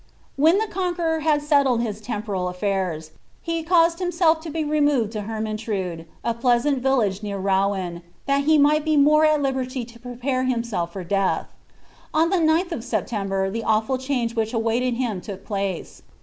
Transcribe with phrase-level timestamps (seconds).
[0.35, 5.11] When ilie Conqueror had settled his temporal af&irs, he caused him self to be removed
[5.11, 9.99] to Hennenrnide, a pleasant village near Rouen,' dial iip iiii^ht be more at liberty lo
[10.01, 11.49] prepare himself for death.
[12.15, 16.01] On the Sth of September the awful ctuinge which he awaited look place.